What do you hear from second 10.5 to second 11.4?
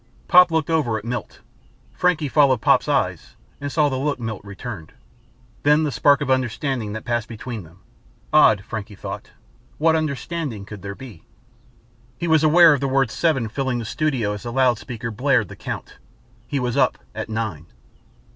could there be?